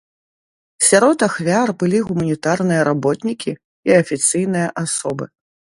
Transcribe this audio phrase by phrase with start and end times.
[0.89, 3.51] Сярод ахвяр былі гуманітарныя работнікі
[3.91, 5.25] і афіцыйныя асобы.